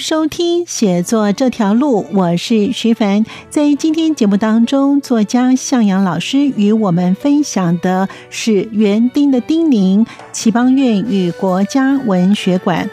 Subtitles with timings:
[0.00, 3.22] 收听《写作这条路》，我是徐凡。
[3.50, 12.88] 在今天节目当中，作家向阳老师与我们分享的是园丁的叮咛——齐邦院与国家文学馆。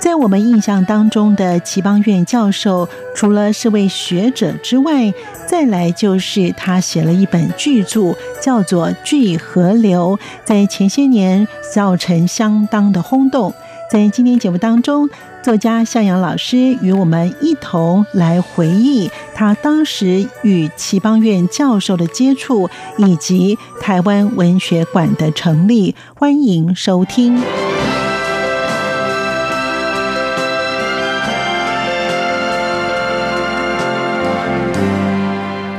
[0.00, 5.14] 在我们印象当中的齐邦院教授，除了是位学者之外，
[5.46, 13.54] 再来就是他写了一本巨著，叫做《巨河流》，在前些年造成相当的轰动。
[13.90, 15.08] 在今天节目当中，
[15.48, 22.68] 作家向阳老师与我们一同来回忆他当时与齐邦院教授的接触，
[22.98, 25.94] 以及台湾文学馆的成立。
[26.14, 27.36] 欢迎收听。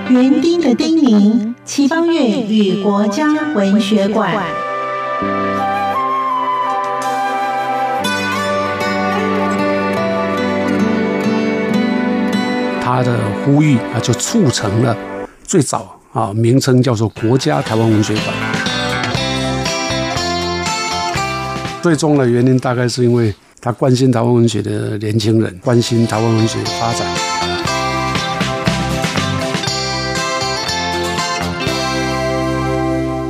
[0.09, 4.33] 园丁的叮咛：齐邦院与国家文学馆。
[12.91, 14.97] 他的呼吁啊，就促成了
[15.43, 18.25] 最早啊，名称叫做国家台湾文学馆。
[21.83, 23.31] 最终的原因大概是因为
[23.61, 27.38] 他关心台湾文学的年轻人，关心台湾文学的发展。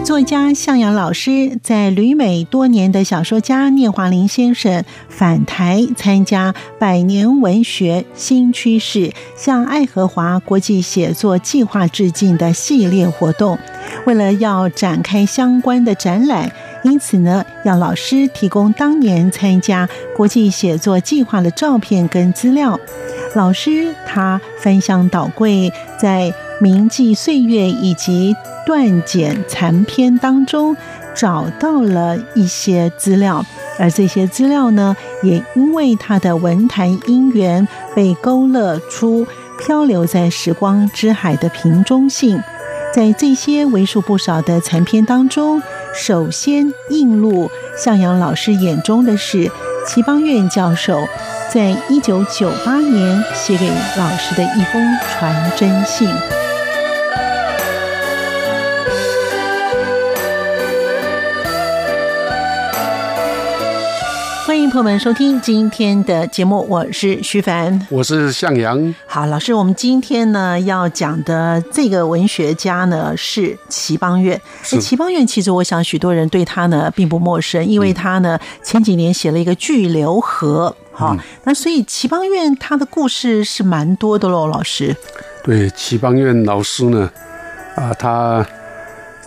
[0.10, 13.60] 作家向阳老师在旅美多年的小说家聂华林先生返台参加百年文学新趋势向爱荷华国际写作计划致敬的系列活动，
[14.08, 19.88] 为了要展开相关的展览，因此呢，要老师提供当年参加
[20.18, 22.80] 国际写作计划的照片跟资料。
[23.36, 25.72] 老师他翻箱倒柜，
[26.02, 30.76] 在铭记岁月以及断简残篇当中
[31.16, 33.46] 找到了一些资料，
[33.78, 39.26] 而这些资料呢，也因为他的文坛姻缘，被勾勒出
[39.60, 42.40] 漂流在时光之海的瓶中信。
[42.94, 45.62] 在这些为数不少的残篇当中，
[45.94, 49.50] 首先映入向阳老师眼中的是
[49.88, 51.08] 齐邦院教授。
[51.52, 56.08] 在一九九八年写给老师的一封传真信。
[64.50, 68.96] 欢迎朋友们收听今天的节目，我是徐凡，我是向阳。
[69.06, 74.42] 好，老师，我们今天呢要讲的这个文学家呢是齐邦媛。
[74.72, 80.76] 那齐邦媛其实我想许多人对他呢并不陌生，因为他呢前几年写了一个《巨流河》。
[80.98, 84.96] 哈，那所以齐邦媛他的故事是蛮多的喽，老师。
[85.44, 87.08] 对，齐邦媛老师呢，
[87.76, 88.44] 啊，他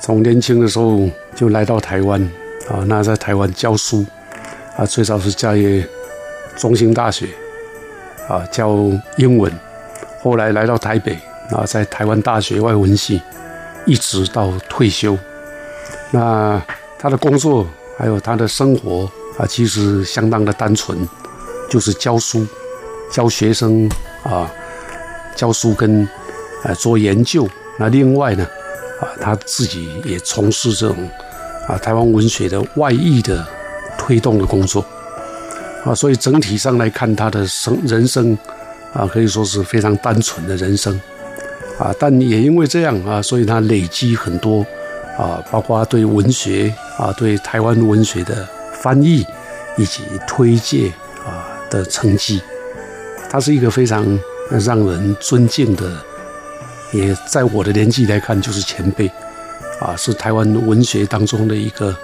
[0.01, 2.21] 从年轻的时候就来到台湾，
[2.69, 4.05] 啊，那在台湾教书。
[4.77, 5.59] 啊，最早是在
[6.57, 7.29] 中兴大学
[8.27, 8.77] 啊教
[9.19, 9.53] 英文，
[10.23, 11.13] 后来来到台北
[11.51, 13.21] 啊，在台湾大学外文系，
[13.85, 15.17] 一直到退休。
[16.11, 16.61] 那
[16.99, 17.67] 他的工作
[17.99, 21.07] 还有他的生活啊，其实相当的单纯，
[21.69, 22.47] 就是教书、
[23.11, 23.87] 教学生
[24.23, 24.51] 啊，
[25.37, 26.09] 教书跟
[26.65, 27.47] 啊做研究。
[27.79, 28.47] 那另外呢，
[29.01, 30.97] 啊他自己也从事这种
[31.69, 33.47] 啊台湾文学的外译的。
[34.03, 34.85] 推动的工作
[35.85, 38.37] 啊，所以整体上来看，他的生人生
[38.93, 41.01] 啊，可以说是非常单纯的人生
[41.79, 41.95] 啊。
[42.01, 44.67] 但也因为这样啊，所以他累积很多
[45.17, 49.25] 啊，包括对文学啊、对台湾文学的翻译
[49.77, 50.93] 以及推介
[51.25, 52.41] 啊的成绩。
[53.31, 54.19] 他是一个非常
[54.51, 55.97] 让人尊敬的，
[56.93, 59.07] 也在我的年纪来看就是前辈
[59.81, 61.97] 啊，是台湾文学当中的一个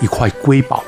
[0.00, 0.84] 一块瑰宝。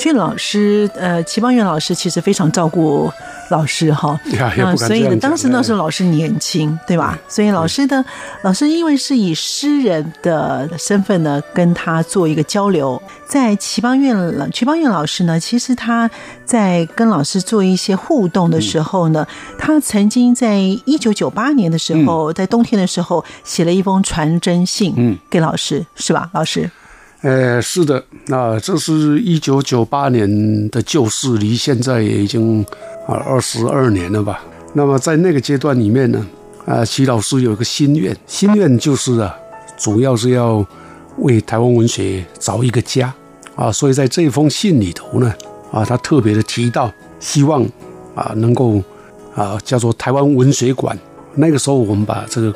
[0.00, 3.12] 俊老师，呃，齐邦媛老师其实非常照顾
[3.50, 4.18] 老师哈，
[4.56, 7.18] 那所以呢，当时那时候老师年轻，对吧？
[7.28, 8.02] 所以老师的
[8.42, 13.00] 老师因为是以诗人的身份呢，跟他做一个交流。
[13.26, 16.10] 在齐邦媛老齐邦媛老师呢，其实他
[16.46, 19.26] 在跟老师做一些互动的时候呢，
[19.58, 26.30] 他曾经在一九九八年的时候，在冬天的时候写了一封传真信，嗯，给老师，是吧？
[26.32, 26.70] 老师。
[27.22, 32.64] 呃，是的，那这是一九九八年的旧事，离现在也已经
[33.06, 34.42] 啊二十二年了吧。
[34.72, 36.26] 那么在那个阶段里面呢，
[36.64, 39.36] 啊，齐老师有一个心愿，心愿就是啊，
[39.76, 40.66] 主要是要
[41.18, 43.12] 为台湾文学找一个家
[43.54, 45.34] 啊，所以在这封信里头呢，
[45.70, 47.62] 啊，他特别的提到，希望
[48.14, 48.82] 啊能够
[49.34, 50.98] 啊叫做台湾文学馆。
[51.34, 52.54] 那个时候我们把这个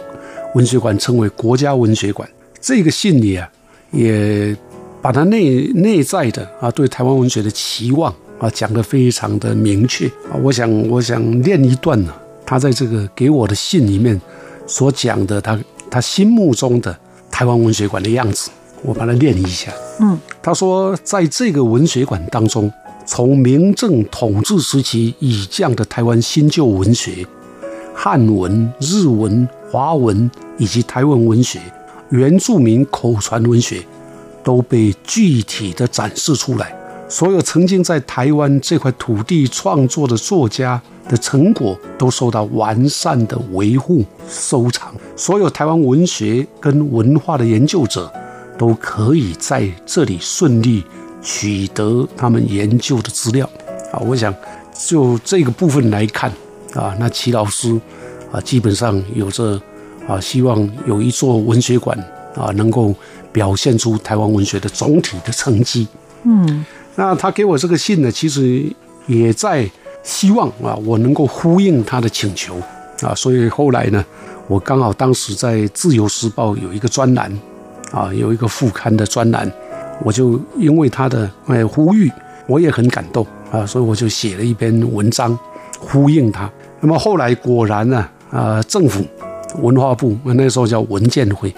[0.54, 2.26] 文学馆称为国家文学馆。
[2.62, 3.46] 这个信里啊，
[3.94, 4.56] 也
[5.00, 10.34] 把他内内在的啊对台湾文学的期望啊讲得非常的明确啊。
[10.42, 12.12] 我想，我想念一段呢，
[12.44, 14.20] 他在这个给我的信里面
[14.66, 15.58] 所讲的，他
[15.90, 16.96] 他心目中的
[17.30, 18.50] 台湾文学馆的样子，
[18.82, 19.72] 我把它念一下。
[20.00, 22.72] 嗯，他说，在这个文学馆当中，
[23.06, 27.24] 从明正统治时期以降的台湾新旧文学、
[27.94, 31.60] 汉文、日文、华文以及台湾文学。
[32.10, 33.82] 原住民口传文学
[34.42, 36.74] 都被具体的展示出来，
[37.08, 48.12] 所有曾经在台湾这块土地创作的作家的成果都受到完善的维护收藏，所有台湾文学跟文化的研究者
[48.58, 50.84] 都可以在这里顺利
[51.22, 53.48] 取得他们研究的资料。
[53.90, 54.32] 啊，我想
[54.86, 56.30] 就这个部分来看，
[56.74, 57.80] 啊，那齐老师
[58.30, 59.60] 啊，基本上有着。
[60.06, 61.98] 啊，希望有一座文学馆
[62.36, 62.94] 啊，能够
[63.32, 65.88] 表现出台湾文学的总体的成绩。
[66.24, 66.64] 嗯，
[66.96, 68.64] 那他给我这个信呢，其实
[69.06, 69.68] 也在
[70.02, 72.56] 希望啊，我能够呼应他的请求
[73.00, 73.14] 啊。
[73.14, 74.04] 所以后来呢，
[74.46, 77.32] 我刚好当时在《自由时报》有一个专栏
[77.90, 79.50] 啊，有一个副刊的专栏，
[80.02, 82.10] 我就因为他的哎呼吁，
[82.46, 85.38] 我也很感动啊，所以我就写了一篇文章
[85.78, 86.50] 呼应他。
[86.80, 89.02] 那么后来果然呢，啊，政府。
[89.62, 91.54] 文化部那时候叫文建会，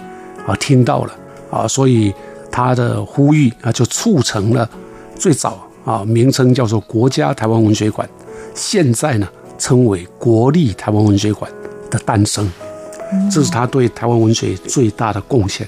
[0.47, 1.13] 啊，听到了
[1.51, 2.13] 啊，所以
[2.51, 4.69] 他的呼吁啊，就促成了
[5.17, 8.09] 最早啊，名称叫做国家台湾文学馆，
[8.55, 9.27] 现在呢
[9.59, 11.51] 称为国立台湾文学馆
[11.91, 12.51] 的诞生，
[13.31, 15.67] 这是他对台湾文学最大的贡献。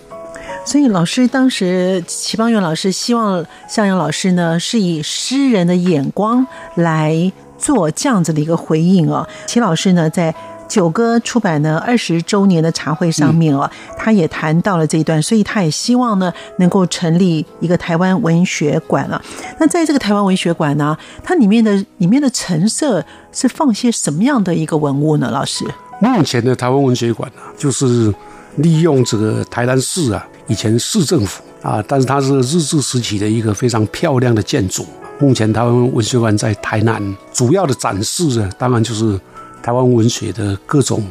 [0.65, 9.27] 所以老师当时齐邦媛老师希望向阳老师呢，是以诗人的眼光来做这样子的一个回应哦。
[9.47, 10.35] 齐老师呢在。
[10.69, 19.21] 九歌出版的二十周年的茶会上面哦，他也谈到了这一段，所以他也希望呢能够成立一个台湾文学馆啊。
[19.59, 25.31] 那在这个台湾文学馆呢，它里面的里面的陈设是放些什么样的一个文物呢？
[25.31, 25.65] 老师，
[26.01, 28.15] 目前的台湾文学馆呢，就是
[28.57, 34.87] 利用这个台南市啊，以前市政府啊，但是它是日治时期的一个非常漂亮的建筑。
[35.19, 39.19] 目前台湾文学馆在台南主要的展示呢，当然就是。
[39.63, 41.05] 台湾文学的各种，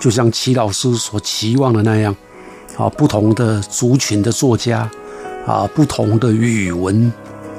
[0.00, 2.14] 就像齐老师所期望的那样，
[2.76, 4.90] 啊，不同的族群的作家，
[5.46, 7.12] 啊，不同的语文，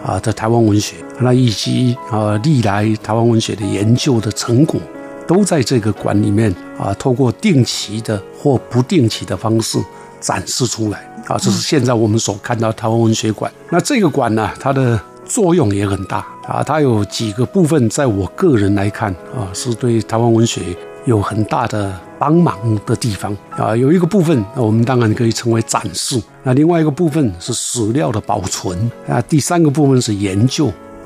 [0.05, 4.79] 啊的台湾文学，那以及啊历来台湾文学的研究的成果，
[5.27, 9.77] 都在这个馆里面啊，透过定期的或不定期的方式
[10.19, 10.99] 展示出来。
[11.27, 13.51] 啊，这是现在我们所看到台湾文学馆。
[13.69, 14.99] 那这个馆呢，它的。
[15.29, 16.63] 作用也很大啊！
[16.63, 23.75] 它有几个部分，在我个人来看啊，是对台湾文学有很大的帮忙的地方啊。
[23.75, 29.21] 有一个部分，我们当然可以称为展示；那另外一个部分是史料的保存啊。
[29.21, 30.65] 第三个部分是研究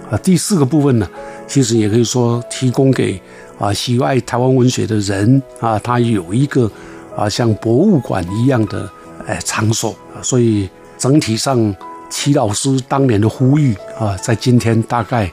[0.09, 0.17] 啊。
[0.23, 1.07] 第四个部分呢，
[1.45, 3.21] 其实也可以说提供给
[3.59, 6.71] 啊喜爱台湾文学的人啊，他有一个
[7.17, 8.89] 啊像博物馆一样的
[9.27, 9.93] 哎场所。
[10.21, 11.75] 所以整体上。
[12.13, 15.29] 齐老师当年的呼吁啊，在今天大概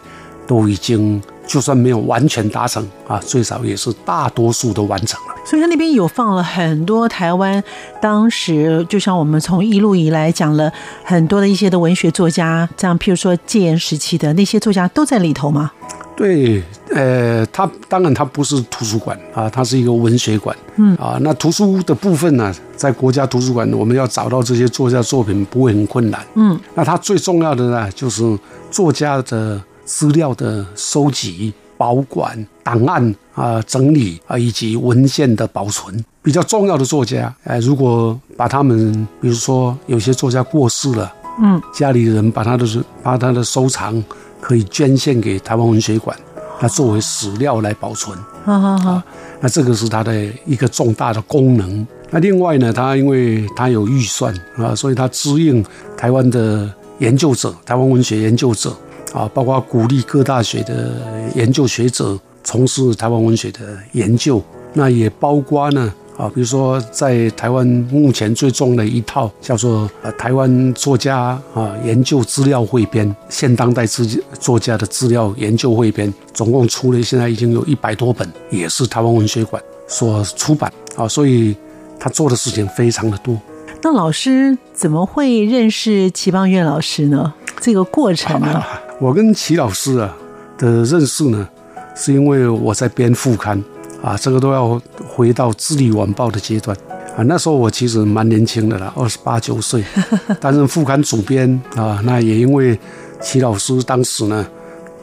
[0.47, 5.35] 都已经，就算没有完全达成啊，最少也是大多数都完成了。
[5.45, 7.61] 所以他那边有放了很多台湾
[8.01, 15.73] 当时，就像我们从一路以来讲了很多的一些的文学作家，这样譬如说戒严时期的那些作家都在里头吗？
[16.17, 16.63] 对，
[16.95, 20.57] 呃，它当然它不是图书馆啊，它是一个文学馆。
[20.77, 26.25] 嗯啊，那图书的部分呢，在国家图书馆，我们要找到这些作家作品不会很困难。
[26.35, 28.39] 嗯，那它最重要的呢，就是
[28.71, 36.05] 作家的资料的收集、保管、档案啊、整理啊，以及文献的保存。
[36.23, 42.65] 比较重要的作家，哎，如果把他们，比如说有些作家过世了，嗯，家里人把他的
[43.03, 44.01] 把他的收藏。
[44.43, 46.17] 可以捐献给台湾文学馆，
[46.63, 48.19] 那作为史料来保存。
[48.43, 49.03] 好好好，
[49.39, 51.87] 那这个是它的一个重大的功能。
[52.09, 55.63] 那另外呢，它因为它有预算啊，所以它支应
[55.95, 58.75] 台湾的研究者，台湾文学研究者
[59.13, 60.97] 啊，包括鼓励各大学的
[61.35, 64.43] 研究学者从事台湾文学的研究。
[64.73, 74.07] 那也包括呢啊，比如说在台湾目前最重的一套叫做呃台湾作家啊研究资料汇编，现当代资
[74.39, 81.57] 作家的资料研究汇编，总共出了现在已经有一百多本，也是台湾文学馆所出版啊，所以
[81.99, 83.37] 他做的事情非常的多。
[83.83, 87.35] 那老师怎么会认识齐邦彦老师呢？
[87.61, 88.63] 这个过程呢？
[89.01, 90.15] 我跟齐老师啊
[90.59, 91.49] 的认识呢，
[91.97, 93.63] 是因为我在编副刊
[94.03, 96.77] 啊，这个都要回到《智利晚报》的阶段
[97.17, 97.23] 啊。
[97.25, 99.83] 那时候我其实蛮年轻的啦，二十八九岁，
[100.39, 101.99] 担任副刊主编啊。
[102.05, 102.79] 那也因为
[103.23, 104.47] 齐老师当时呢，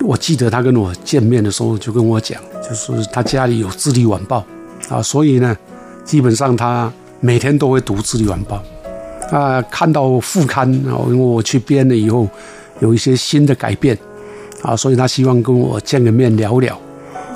[0.01, 4.46] 我记得他跟我见面的时候就跟我讲，就是他家里有《智利晚报》
[4.96, 5.58] 啊，所以呢，
[6.06, 6.92] 基本上他。
[7.20, 8.62] 每天都会读《智利晚报》，
[9.36, 12.30] 啊，看到副刊啊，因为我去编了以后，
[12.79, 13.98] 有一些新的改变，
[14.62, 16.79] 啊，所以他希望跟我见个面聊聊，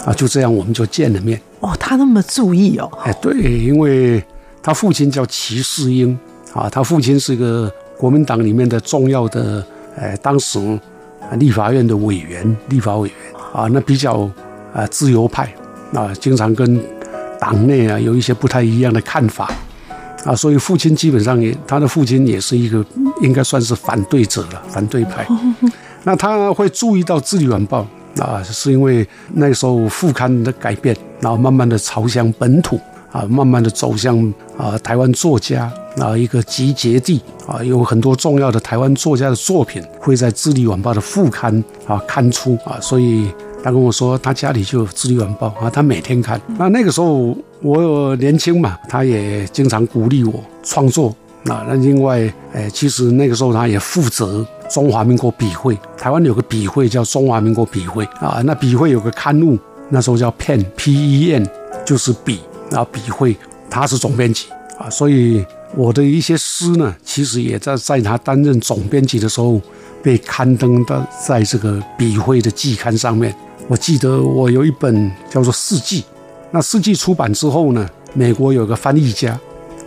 [0.05, 1.39] 啊，就这样我们就见了面。
[1.59, 2.91] 哦，他那么注意哦。
[3.03, 4.23] 哎，对，因为
[4.61, 6.17] 他父亲叫齐世英，
[6.53, 10.59] 啊，他父亲是一个国民党里面的重要的，哎，当时
[11.37, 13.17] 立法院的委员，立法委员，
[13.53, 14.29] 啊，那比较
[14.73, 15.53] 啊自由派，
[15.93, 16.81] 啊，经常跟
[17.39, 19.51] 党内啊有一些不太一样的看法。
[20.23, 22.85] 啊，所以父亲基本上也，他的父亲也是一个
[23.21, 25.25] 应该算是反对者了，反对派。
[26.03, 27.87] 那他会注意到《智利晚报》
[28.23, 32.79] 啊，是因为那个时候副刊的改变，然后慢慢的朝向本土
[33.11, 43.27] 啊，慢慢的走向啊台湾作家啊一个集结地啊，有很多重要的台湾作家的作品会在《智利晚报》的副刊啊刊出啊，所以。
[43.63, 46.41] 他跟我说，他家里就有《智利晚报》啊，他每天看。
[46.57, 51.15] 那那个时候我年轻嘛，他也经常鼓励我创作
[51.45, 51.63] 啊。
[51.67, 52.21] 那另外，
[52.53, 58.41] 哎，其实那个时候他也负责中华民国笔会，台湾有个笔会叫中华民国笔会啊。
[58.43, 61.47] 那笔会有个刊物，那时候叫 Pen，P E N，
[61.85, 62.39] 就是笔
[62.71, 62.83] 啊。
[62.91, 63.37] 笔会
[63.69, 64.47] 他是总编辑
[64.79, 69.61] 啊，所以我的一些诗呢，其实也在在他担任总编辑的时候
[70.01, 73.35] 被刊登的在这个笔会的季刊上面。
[73.71, 76.01] 我记得我有一本叫做《四季》，
[76.51, 79.39] 那《四季》出版之后呢，美国有个翻译家，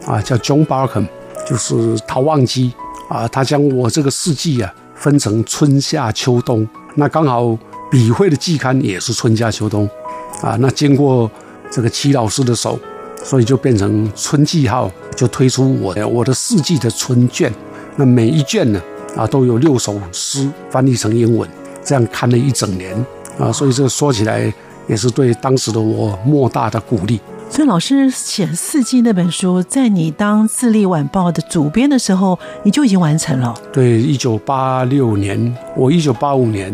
[0.06, 1.06] 啊，叫 John Barkham，
[1.46, 2.72] 就是陶望基
[3.10, 7.54] 啊，他将我这个《四季》啊分成春夏秋冬，那刚好
[7.90, 9.86] 笔会的季刊也是春夏秋冬，
[10.40, 11.30] 啊，那经过
[11.70, 12.80] 这个齐老师的手，
[13.22, 17.52] 所以就变成春季号，就推出我的我的《四季》的春卷，
[17.96, 18.80] 那每一卷呢，
[19.14, 21.46] 啊，都有六首诗翻译成英文，
[21.84, 22.96] 这样看了一整年。
[23.38, 24.52] 啊，所以这说起来
[24.86, 27.20] 也是对当时的我莫大的鼓励。
[27.50, 33.54] 所以老师写《四季》那本书，在你当《自立晚报》的主编的时候，你就已经完成了。
[33.72, 36.72] 对，一九八六年，我一九八五年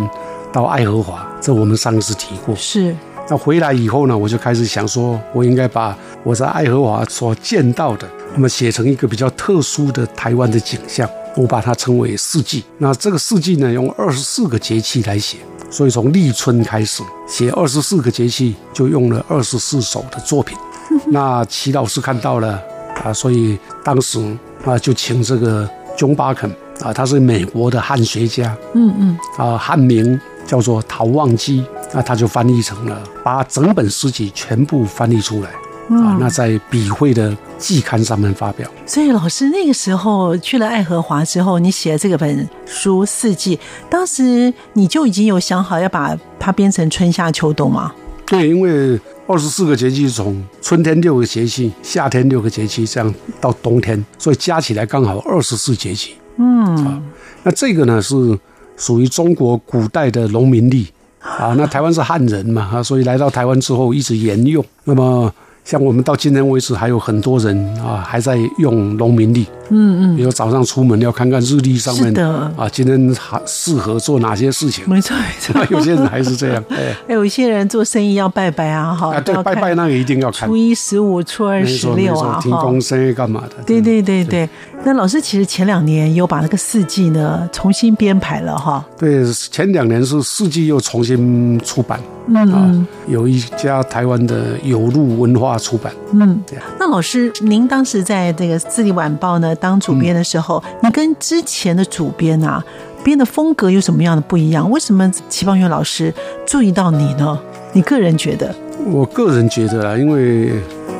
[0.52, 2.54] 到爱荷华，这我们上次提过。
[2.56, 2.94] 是。
[3.28, 12.64] 那回来以后呢，我就开始想说，我应该把我在爱荷华所见到的，那么写成一个比较特殊的台湾的景象，我把它称为四季。
[12.78, 15.36] 那这个四季呢，用二十四个节气来写。
[15.70, 20.58] 所以从立春开始写二十四个节气，就用了二十四首的作品。
[21.06, 22.60] 那齐老师看到了
[23.04, 26.50] 啊，所以当时啊就请这个 John Barken
[26.82, 35.50] 啊，他是美国的汉学家，嗯嗯，啊汉名叫做陶望基，那他就翻译成了，把整本诗集全部翻译出来。
[35.90, 38.70] 啊，那在笔会的季刊上面发表。
[38.86, 43.56] 所以老师那个时候去了爱荷华之后，你写了这个本书《四季》，
[43.90, 47.92] 当时你就已经有想好要把它编成春夏秋冬吗？
[48.24, 56.14] 对，因为二十四个节气从春天六个节气，夏天六个节气，这样到冬天，所以加起来刚好二十四节气。
[56.36, 57.02] 嗯，
[57.42, 58.38] 那这个呢是
[58.76, 60.86] 属于中国古代的农民历
[61.18, 61.54] 啊。
[61.58, 64.64] 那台湾是汉人嘛啊，所以来到台湾之后一直沿用。
[64.84, 69.46] 那么像我们到今天为止，还有很多人啊，还在用农民历。
[69.70, 74.84] 嗯嗯，比如早上出门要看看日历上面的啊，今天还适合做哪些事情？
[74.88, 76.62] 没错没错， 有些人还是这样。
[76.70, 80.48] 哎，有一些人做生意要拜拜啊，哈，对，拜拜那个一定要看。
[80.48, 83.62] 初一十五、初二十六啊，听公生意干嘛的？
[83.64, 84.48] 对对对对。
[84.82, 88.82] 那老师其实前两年有把那个四季呢重新编排了哈。
[88.98, 92.00] 对，前两年是四季又重新出版。
[92.32, 95.92] 嗯啊，有一家台湾的有路文化出版。
[96.12, 96.58] 嗯，对。
[96.78, 99.54] 那老师，您当时在这个《自立晚报》呢？
[99.60, 102.64] 当主编的时候，你跟之前的主编啊
[103.04, 104.68] 编的风格有什么样的不一样？
[104.70, 106.12] 为什么齐邦媛老师
[106.46, 107.38] 注意到你呢？
[107.72, 108.54] 你个人觉得？
[108.90, 110.52] 我个人觉得啊，因为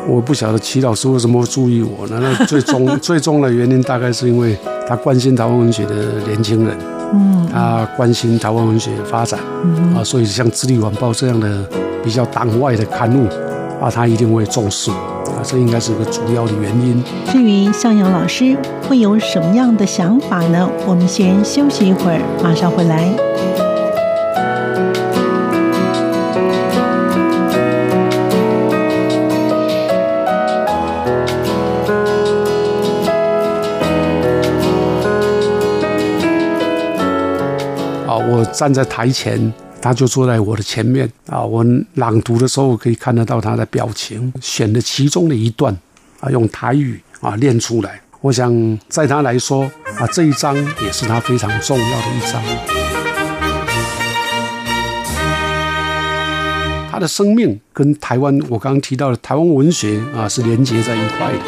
[0.07, 2.21] 我不晓得齐老师为什么会注意我呢？
[2.23, 5.95] 那最终 最终的原因大概是因为他关心台湾文学的
[6.26, 6.76] 年轻人，
[7.12, 11.67] 嗯，他关心台湾文学发展，嗯啊，所以像《智利晚报》这样的
[12.05, 13.26] 比较党外的刊物
[13.83, 14.90] 啊，他一定会重视。
[15.40, 17.02] 啊，这应该是个主要的原因。
[17.32, 18.54] 至于向阳老师
[18.87, 20.68] 会有什么样的想法呢？
[20.87, 23.11] 我们先休息一会儿，马上回来。
[38.06, 39.50] 啊，我站在台前。
[39.82, 45.75] 他就坐在我的前面啊，我朗读的时候可以看得到他的表情，选了其中的一段
[46.20, 48.00] 啊，用台语啊念出来。
[48.20, 49.62] 我想在他来说
[49.99, 52.42] 啊，这一章也是他非常重要的一章。
[56.90, 61.38] 他的生命跟台湾，我刚刚提到的台湾文学啊，是连接在一块的。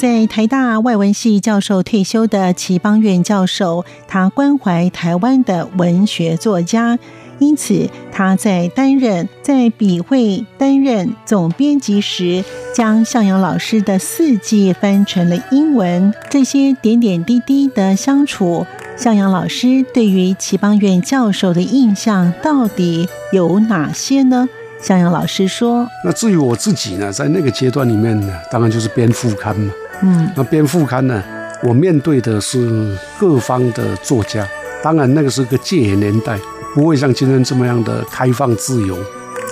[0.00, 6.98] 在台大外文系教授退休的齐邦院教授，他关怀台湾的文学作家，
[7.38, 12.42] 因此他在担任在笔会担任总编辑时，
[12.74, 16.14] 将向阳老师的四季翻成了英文。
[16.30, 18.64] 这些点点滴滴的相处，
[18.96, 24.48] 向阳老师对于齐邦院教授的印象到底有哪些呢？
[24.80, 29.70] 向阳老师说：“那至于我自己呢，在那个阶段里面呢，当然就是编副刊嘛。”
[30.02, 31.22] 嗯，那编副刊呢？
[31.62, 34.48] 我面对的是各方的作家，
[34.82, 36.38] 当然那个是个戒严年代，
[36.74, 38.96] 不会像今天这么样的开放自由，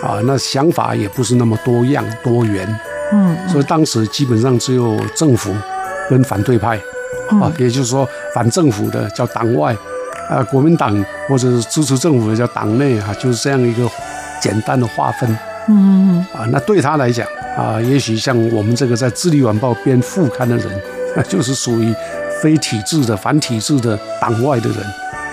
[0.03, 2.67] 啊，那想法也不是那么多样多元，
[3.13, 5.55] 嗯，所以当时基本上只有政府
[6.09, 6.81] 跟反对派，
[7.29, 9.77] 啊，也就是说反政府的叫党外，
[10.31, 13.87] 啊，国民党或者是支持政府的叫党内，啊，就是这样一个
[14.41, 17.27] 简单的划分，嗯，啊，那对他来讲。
[17.57, 20.83] 啊，也许像我们这个在《智利晚报》编副刊的人，
[21.17, 21.93] 那 就是属于
[22.41, 24.79] 非体制的、反体制的党外的人。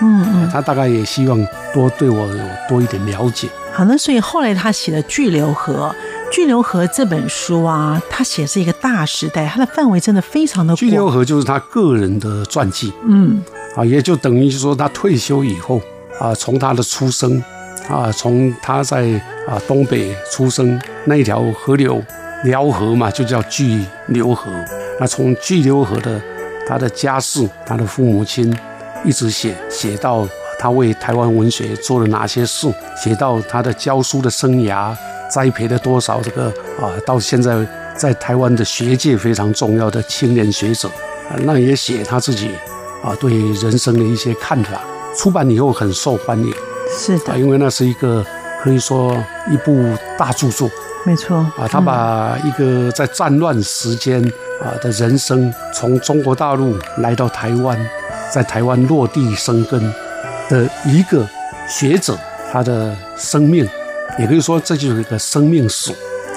[0.02, 1.38] 嗯嗯，他大概也希望
[1.72, 2.38] 多对我有
[2.68, 3.48] 多一点了解。
[3.72, 5.94] 好，那所以后来他写了《巨流河》，
[6.34, 10.76] 《巨流河》这本书啊，他写是一个大时代，它的范围真的非常的广。
[10.76, 12.92] 巨流河就是他个人的传记。
[13.06, 13.40] 嗯，
[13.76, 15.80] 啊，也就等于说他退休以后
[16.18, 17.40] 啊，从他的出生
[17.88, 22.02] 啊，从他在啊东北出生那一条河流。
[22.44, 24.52] 辽河嘛，就叫巨流河。
[25.00, 26.20] 那从巨流河的
[26.68, 28.56] 他的家世，他的父母亲，
[29.04, 30.28] 一直写写到
[30.58, 34.94] 他为台湾文学做了哪些事，写到他的教书的生涯，
[35.30, 40.88] 栽培了多少这个啊，到现在在台湾的学界非常重要的青年学者。
[41.40, 42.50] 那也写他自己
[43.02, 44.82] 啊对人生的一些看法。
[45.16, 46.52] 出版以后很受欢迎，
[46.96, 48.24] 是的，因为那是一个
[48.66, 49.16] 可以说
[49.48, 50.68] 一部大著作。
[51.04, 54.20] 没错啊，他把一个在战乱时间
[54.60, 57.78] 啊的人生，从中国大陆来到台湾，
[58.34, 59.80] 在台湾落地生根
[60.48, 61.24] 的一个
[61.68, 62.18] 学者，
[62.52, 63.68] 他的生命，
[64.18, 65.92] 也可以说这就是一个生命史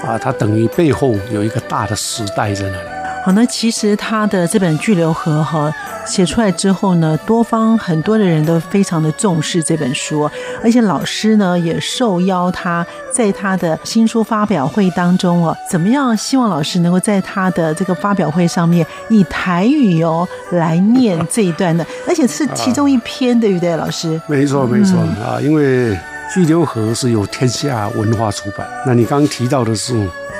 [0.05, 2.98] 啊，他等于背后有一个大的时代在那里。
[3.25, 5.71] 好，那其实他的这本《巨流河》哈
[6.05, 10.29] 写出来之后呢，多方很多的人都非常的重视这本书，
[10.63, 16.15] 而且老师呢也受邀他在他的新书发表会当中哦，怎么样？
[16.15, 24.19] 希望老师能够在他的这个发表会上面以台语哦来念这一段的，而且是其中一篇，对不对，老师？
[24.27, 25.91] 没错，没错啊，因为
[26.33, 29.93] 《巨流河》是由天下文化出版，那你刚刚提到的是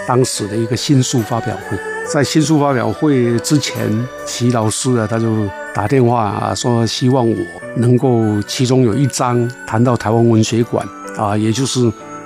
[0.08, 1.78] 当时的一个新书发表会。
[2.12, 3.88] 在新书发表会之前，
[4.26, 7.38] 齐老师啊，他就打电话啊，说希望我
[7.76, 10.84] 能够其中有一章谈到台湾文学馆
[11.16, 11.80] 啊，也就是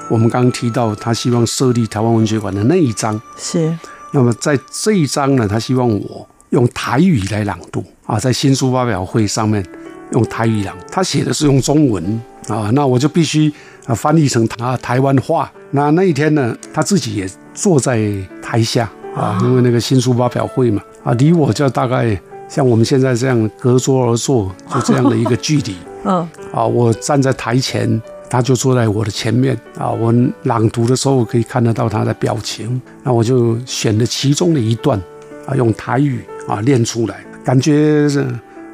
[0.09, 3.21] 我们刚刚提到他希望设立台湾文学馆的那一章。
[3.35, 3.77] 是。
[4.11, 9.61] 那么在这一章呢，他希望我用台语来朗读啊，在新书发表会上面
[10.13, 13.51] 用台语朗，他写的是用中文啊，那我就必须
[13.85, 15.51] 啊翻译成啊台湾话。
[15.71, 17.99] 那那一天呢，他自己也坐在
[18.41, 18.89] 台下。
[19.15, 25.75] 啊，因为那个新书发表会嘛，啊，离我就大概像我们现在这样隔桌而坐，就这样的一个距离。
[26.05, 29.57] 嗯，啊，我站在台前，他就坐在我的前面。
[29.77, 32.81] 啊，我朗读的时候可以看得到他的表情。
[33.03, 34.99] 那我就选了其中的一段，
[35.45, 38.27] 啊，用台语啊念出来，感觉是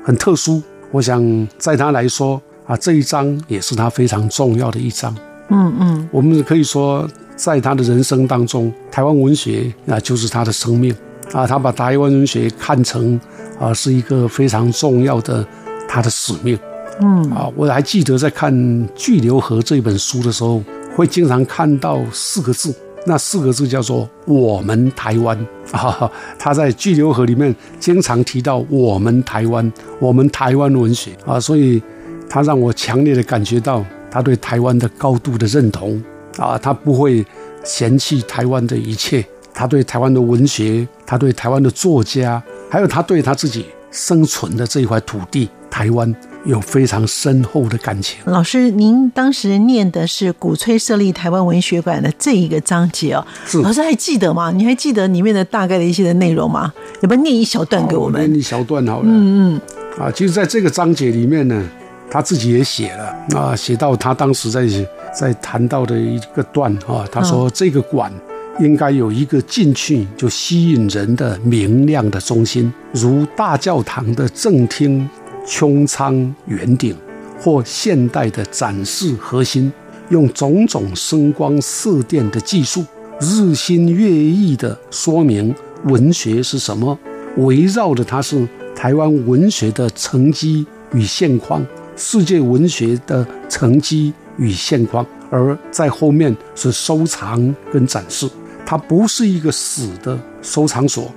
[0.03, 0.61] 很特殊。
[0.91, 5.15] 我想在他来说，啊，这一章也是他非常重要的一章。
[5.49, 7.07] 嗯嗯，我们可以说。
[7.39, 10.93] 在他的人生当中，台湾文学啊就是他的生命
[11.31, 13.17] 啊，他把台湾文学看成
[13.57, 15.47] 啊是一个非常重要的
[15.87, 16.59] 他的使命。
[17.01, 18.53] 嗯啊，我还记得在看
[18.93, 20.61] 《巨流河》这本书的时候，
[20.97, 22.75] 会经常看到四个字，
[23.05, 25.37] 那四个字叫做“我们台湾”
[25.71, 26.11] 啊。
[26.37, 29.71] 他在《巨流河》里面经常提到“我们台湾”，
[30.01, 31.81] 我们台湾文学啊，所以
[32.29, 36.03] 他让我强烈的感觉到他对台湾的高度的认同。
[36.39, 37.25] 啊，他不会
[37.63, 39.23] 嫌弃台湾的一切，
[39.53, 46.15] 他对台湾的文学，他对台湾的作家，还有他对他自己生存的这一块土地台湾。
[46.45, 48.17] 有非常深厚的感情。
[48.23, 53.27] 老师，您当时念的是鼓吹设立台湾文学馆的这一个章节哦，
[53.61, 54.49] 老师还记得吗？
[54.49, 56.73] 你还记得里面的大概的一些的内容吗？
[57.01, 58.25] 要不要念一小段给我们？
[58.25, 59.05] 念一小段好了。
[59.05, 59.61] 嗯嗯。
[59.99, 61.61] 啊，其实在这个章节里面呢，
[62.09, 64.61] 他自己也写了啊，写到他当时在
[65.13, 68.11] 在谈到的一个段啊，他说这个馆
[68.59, 75.09] 应该有一个进去就吸引人的明亮的中心，如大教堂的正厅。
[75.47, 76.13] 穹苍
[76.45, 76.95] 圆顶，
[77.39, 79.71] 或现代的展示核心，
[80.09, 82.85] 用种种声光色电的技术，
[83.19, 86.95] 日新月异的说明文学是什么。
[87.37, 98.27] 围绕着它是台湾文学的成绩与现况，世界文学的成绩与现况，而在后面是收藏跟展示。
[98.65, 101.11] 它不是一个死的收藏所，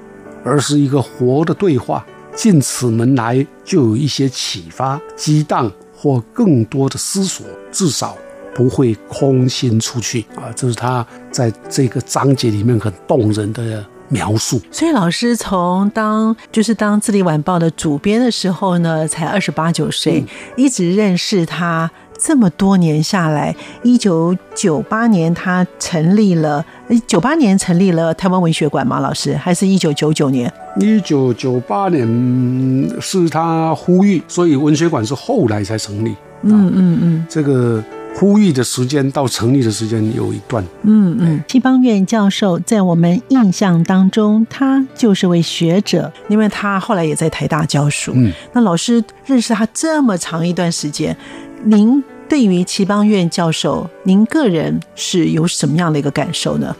[0.44, 2.04] 而是一个活的对话。
[2.34, 8.16] 进此门来，就有一些启发、激荡或更多的思索，至少
[8.54, 10.48] 不会空心出去啊！
[10.56, 14.58] 这是他在这个章节里面很动人的描述。
[14.70, 20.24] 所以，老师从当就是当《智利晚报》的主编的时候呢，才二十八九岁，
[20.56, 21.90] 一直认识他。
[22.18, 26.64] 这么多年下来，一九九八年他成立了，
[27.06, 29.00] 九八年成立了台湾文学馆吗？
[29.00, 30.52] 老师，还是一九九九年？
[30.78, 36.14] 一九九八年是他呼吁，所以文学馆是后来才成立。
[36.42, 37.82] 嗯嗯嗯，这个
[38.16, 40.64] 呼吁的时间到成立的时间有一段。
[40.82, 48.12] 嗯嗯，戚邦院教授在我们印象当中，他就是位学者，因为他后来也在台大教书。
[48.14, 51.16] 嗯，那老师认识他这么长一段时间，
[51.64, 52.02] 您。
[52.28, 56.74] 对于齐邦院教授，您个人是有什么样的一个感受呢？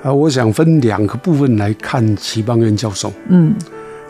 [0.00, 3.12] 啊，我想分两个部分来看齐邦院教授。
[3.28, 3.52] 嗯，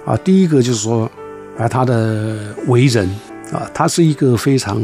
[0.04, 1.10] 啊，第一个就是说，
[1.56, 3.08] 啊，他的为人
[3.50, 4.78] 啊，他是一个非常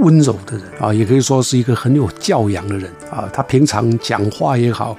[0.00, 3.30] 温柔的人啊，也可以说是一个很有教养的人啊。
[3.32, 4.96] 他平常讲话也好，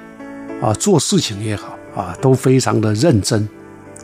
[0.62, 3.46] 啊，做事情也好，啊，都非常的认真。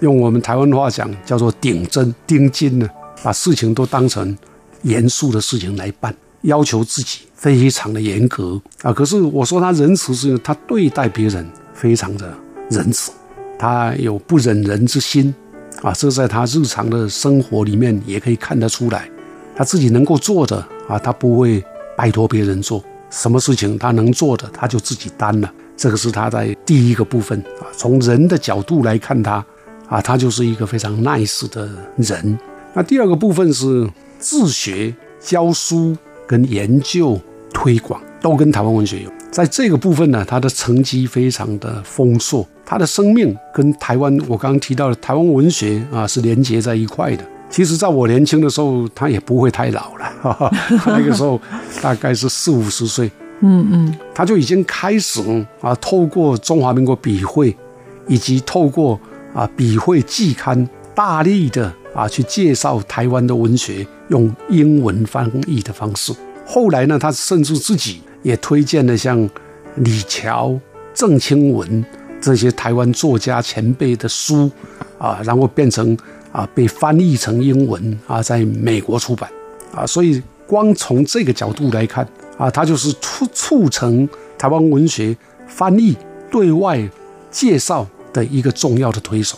[0.02, 2.90] 用我们台湾话讲，叫做顶真钉金呢，
[3.24, 4.38] 把事情都当成
[4.84, 6.14] 严肃的事情来办。
[6.42, 12.34] 要求自己非常的严格啊，可是我说他仁慈是因为他对待别人非常的
[12.72, 13.12] 仁慈，
[13.60, 15.32] 他有不忍人之心
[15.84, 19.08] 啊，这在他日常的生活里面也可以看得出来。
[19.56, 21.64] 他自己能够做的啊，他不会
[21.96, 25.54] 拜托别人做什么事情，他能做的他就自己担了。
[25.78, 29.46] 这个是他在第一个部分啊，从人的角度来看他
[29.88, 32.40] 啊，他就是一个非常 nice 的人。
[32.74, 33.88] 那第二个部分是
[34.22, 35.98] 自学教书。
[36.28, 37.20] 跟研究
[37.54, 47.26] 推广都跟台湾文学有，在这个部分呢，他的成绩非常的丰硕，他的生命跟台湾我刚刚提到的台湾文学啊是连接在一块的。
[47.50, 50.54] 其实，在我年轻的时候，他也不会太老了，
[50.86, 51.38] 那个时候
[51.82, 55.22] 大概是四五十岁，嗯嗯，他就已经开始
[55.60, 57.54] 啊，透过中华民国笔会，
[58.08, 58.98] 以及透过
[59.34, 61.74] 啊笔会季刊，大力的。
[61.94, 66.14] 啊，去介绍台湾的文学，用英文翻译的方式。
[66.46, 69.18] 后来呢，他甚至自己也推荐了像
[69.78, 70.56] 李乔、
[70.94, 71.84] 郑清文
[72.22, 74.52] 这些台湾作家前辈的书，
[75.00, 75.98] 啊，然后变成
[76.32, 79.30] 啊被翻译成英文啊，在美国出版
[79.74, 79.88] 啊。
[79.88, 85.16] 所以光从这个角度来看啊，他就是促促成台湾文学
[85.48, 85.96] 翻译
[86.30, 86.88] 对外
[87.30, 89.38] 介绍的一个重要的推手。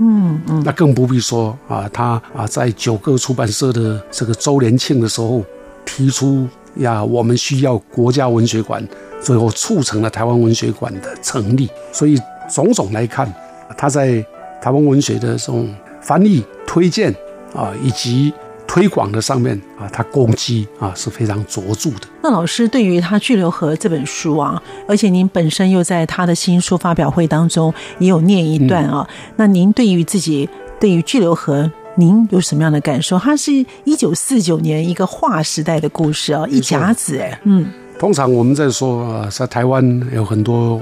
[0.00, 5.44] 嗯嗯，那更不必说啊，他啊在九个出版社的这个周年庆的时候
[5.84, 8.82] 提出呀，我们需要国家文学馆，
[9.20, 11.68] 最后促成了台湾文学馆的成立。
[11.92, 12.18] 所以
[12.50, 13.32] 种种来看，
[13.76, 14.24] 他在
[14.62, 15.68] 台湾文学的这种
[16.00, 17.14] 翻译、推荐
[17.54, 18.32] 啊，以及。
[18.70, 22.06] 推广的上面啊，他攻击啊是非常卓著的。
[22.22, 29.04] 那老师对于他《巨流河》这本书啊，而且您本身又在他的新书发表会当中也有念一段啊，
[29.34, 31.64] 那您对于自己对于《巨流河》，
[31.96, 33.18] 您有什么样的感受？
[33.18, 33.50] 它是
[33.82, 37.66] 一九四九年一个划时代的故事啊，一甲子哎，嗯。
[37.98, 40.80] 通常我们在说啊，在台湾有很多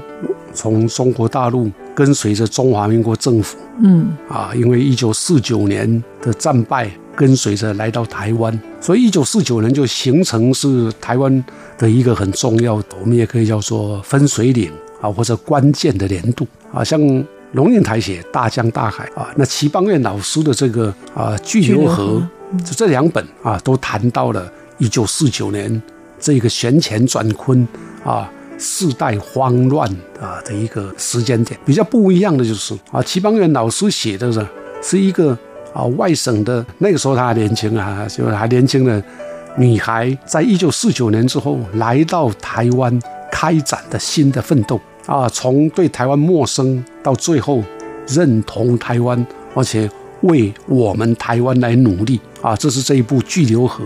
[0.53, 6.87] 从中国大陆跟随着中华民国政府，嗯啊，因为一九四九年的战败。
[7.19, 11.43] 跟随着来到台湾，所以一九四九年就形成是台湾
[11.77, 16.81] 的一个很重要的，我们也可以叫做分水岭啊，或者关键的年度啊。
[16.81, 16.97] 像
[17.51, 22.23] 龙应台写《大江大海》啊，那齐邦彦老师的这个啊《巨流河》，
[22.63, 25.83] 就这两本啊，都谈到了一九四九年
[26.21, 27.67] 这个旋乾转坤
[28.05, 29.85] 啊，世代慌乱
[30.21, 31.59] 啊的一个时间点。
[31.65, 34.47] 比较不一样的就是啊，齐邦彦老师写的是
[34.81, 35.37] 是一个
[35.73, 39.01] 啊外省的，那个时候他还年轻啊，就是还年轻的
[39.57, 42.99] 女孩，在一九四九年之后来到台湾
[43.31, 47.63] 开展的新的奋斗啊，从对台湾陌生到最后
[48.07, 49.89] 认同台湾，而且
[50.21, 53.83] 为我们台湾来努力啊，这是这一部《巨流河》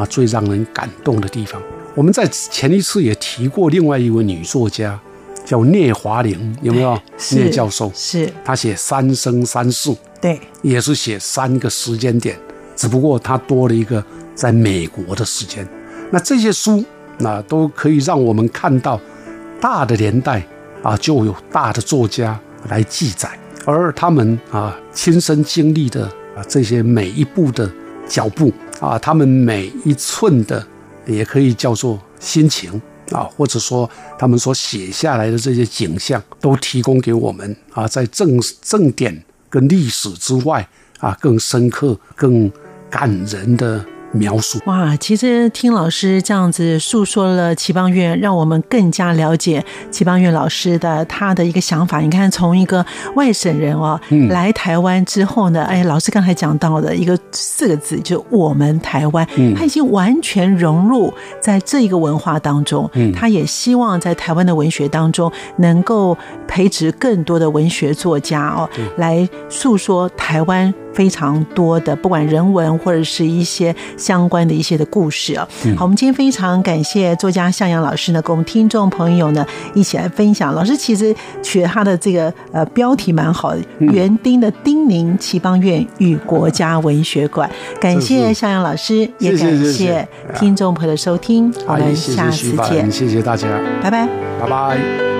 [0.00, 1.60] 啊最让人感动的地方。
[1.94, 4.98] 我们在前一次也提过另外一位女作家，
[5.44, 6.98] 叫聂华苓，有没有？
[7.30, 12.38] 聂教授是，她写三生三世，对，也是写三个时间点，
[12.74, 15.66] 只不过她多了一个在美国的时间。
[16.10, 16.84] 那这些书，
[17.18, 19.00] 那都可以让我们看到
[19.60, 20.46] 大的年代
[20.82, 27.70] 啊，就有大的作家来记载，而他们啊亲身经历的啊这些每一步的
[28.08, 30.66] 脚步啊，他们每一寸的。
[31.08, 39.24] 也可以叫做心情啊，或者说他们所写下来的这些景象，都提供给我们啊，在正正点
[39.56, 42.52] 跟历史之外啊，更深刻、更
[42.90, 43.82] 感人的。
[44.16, 52.00] 描述哇，其实听老师这样子诉说了齐邦媛，让我们更加了解齐邦媛老师的他的一个想法。
[52.00, 54.00] 你看，从一个外省人哦，
[54.30, 62.90] 来台湾之后呢，哎，老师刚才讲到的一个四个字，就我们台湾，他已经完全融入在这一个文化当中。
[63.14, 66.16] 他也希望在台湾的文学当中，能够
[66.48, 70.72] 培植更多的文学作家哦，来诉说台湾。
[70.96, 75.46] 非常多的，不管人文或者是一些相关的一些的故事啊。
[75.76, 80.54] 好，我们今天非常感谢作家向阳老师呢，跟我们听众朋友呢一起来分享。
[80.54, 83.60] 老师其实取他的这个呃标题蛮好的，
[83.92, 87.48] 《园丁的叮咛：齐邦院与国家文学馆》。
[87.80, 91.52] 感谢向阳老师，也感谢听众朋友的收听。
[91.66, 93.46] 我们下次见，谢谢大家，
[93.82, 94.08] 拜拜，
[94.40, 95.15] 拜拜。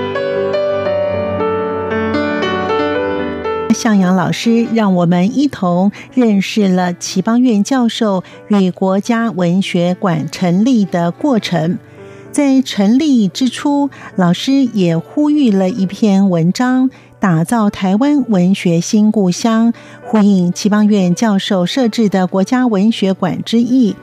[3.73, 11.77] 向阳老师让我们一同认识了齐邦院教授与国家文学馆成立的过程。
[12.31, 19.73] 在成立之初，老师也呼吁了一篇文章，打造台湾文学新故乡，
[20.05, 23.95] 呼应齐邦院教授设置的国家文学馆之意。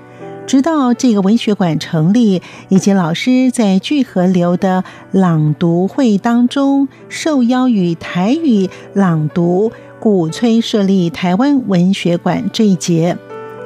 [0.46, 13.16] 直到这个文学馆成立，以及老师在聚合流的朗读会当中受邀与台语朗读，鼓吹设立台湾文学馆这一节，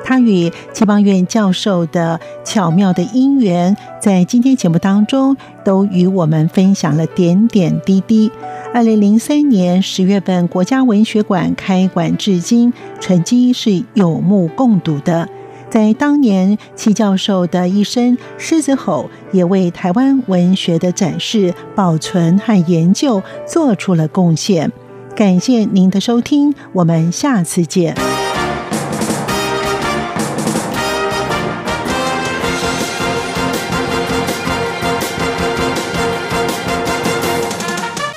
[0.05, 8.31] 他与七邦院教授的巧妙的因缘，在今天节目当中都与我们分享了点点滴滴。
[8.73, 15.29] 二零零三年十月份，国家文学馆开馆至今，成绩是有目共睹的。
[15.71, 24.73] 在当年，戚教授的一生狮子吼也为台湾文学的展示、保存和研究做出了贡献。
[25.15, 27.95] 感谢您的收听，我们下次见。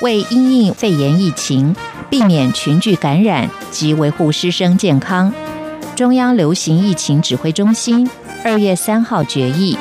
[0.01, 1.75] 为因应肺炎疫情，
[2.09, 5.33] 避免群聚感染及维护师生健康。
[6.01, 8.09] 中央流行疫情指挥中心
[8.43, 9.77] 二月三号决议，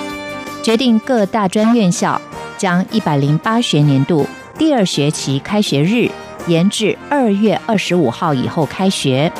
[0.63, 2.21] 决定各大专院校
[2.59, 4.27] 将一百零八学年度
[4.59, 6.11] 第二学期开学日
[6.47, 9.33] 延至二月二十五号以后开学。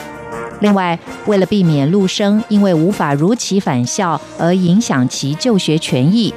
[0.61, 6.33] 另外，为了避免陆生因为无法如期返校而影响其就学权益，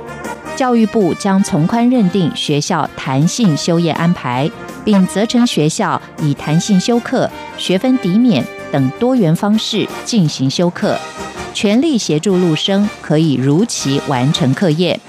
[0.57, 4.51] 教育部将从宽认定学校弹性休业安排，
[4.83, 8.45] 并责成学校以弹性休课、学分抵免。
[8.73, 10.97] 等多元方式进行修课，
[11.53, 14.99] 全力协助陆生可以如期完成课业。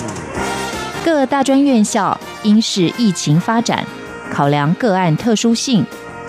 [1.03, 3.83] 各大专院校应视疫情发展，
[4.31, 5.83] 考量个案特殊性，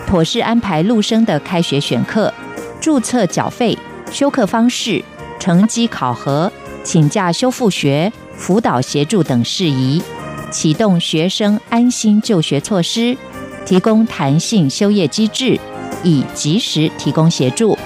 [0.08, 2.34] 妥善安排陆生的开学选课、
[2.80, 3.78] 注册缴费、
[4.10, 5.04] 修课方式、
[5.38, 6.50] 成绩考核、
[6.86, 10.02] 请假修复学、辅导协助等事宜，
[10.50, 13.18] 启动学生安心就学措施，
[13.66, 15.60] 提供弹性休业机制。
[16.04, 17.78] 以及时提供协助。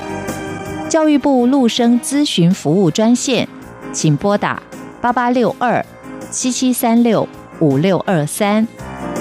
[0.90, 3.48] 教育部陆生咨询服务专线，
[3.94, 4.62] 请拨打
[5.00, 5.86] 八八六二
[6.32, 7.28] 七七三六
[7.60, 8.68] 五六二三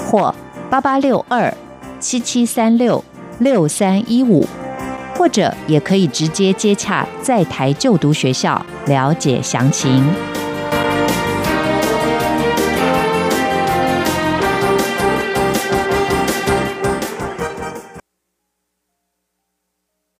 [0.05, 0.33] 或
[0.69, 1.53] 八八六二
[1.99, 3.03] 七七三六
[3.37, 4.45] 六三一五，
[5.15, 10.38] 或者也可以直接接洽在台就读学校了解详情。